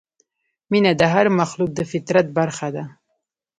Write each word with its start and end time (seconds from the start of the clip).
مینه 0.71 0.91
د 0.99 1.01
هر 1.13 1.25
مخلوق 1.39 1.69
د 1.75 1.79
فطرت 1.91 2.25
برخه 2.37 2.67
ده. 2.75 2.83